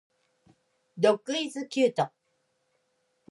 [0.99, 1.99] Dog is cute.